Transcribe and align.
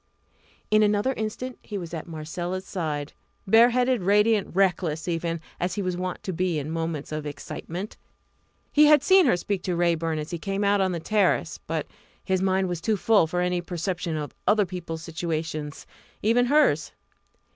In 0.71 0.81
another 0.81 1.13
instant 1.13 1.59
he 1.61 1.77
was 1.77 1.93
at 1.93 2.07
Marcella's 2.07 2.65
side, 2.65 3.13
bare 3.45 3.69
headed, 3.69 4.01
radiant, 4.01 4.55
reckless 4.55 5.07
even, 5.07 5.39
as 5.59 5.75
he 5.75 5.83
was 5.83 5.95
wont 5.95 6.23
to 6.23 6.33
be 6.33 6.57
in 6.57 6.71
moments 6.71 7.11
of 7.11 7.27
excitement. 7.27 7.97
He 8.71 8.87
had 8.87 9.03
seen 9.03 9.27
her 9.27 9.37
speak 9.37 9.61
to 9.61 9.75
Raeburn 9.75 10.17
as 10.17 10.31
he 10.31 10.39
came 10.39 10.63
out 10.63 10.81
on 10.81 10.91
the 10.91 10.99
terrace, 10.99 11.59
but 11.67 11.85
his 12.25 12.41
mind 12.41 12.67
was 12.67 12.81
too 12.81 12.97
full 12.97 13.27
for 13.27 13.41
any 13.41 13.61
perception 13.61 14.17
of 14.17 14.33
other 14.47 14.65
people's 14.65 15.03
situations 15.03 15.85
even 16.23 16.47
hers. 16.47 16.93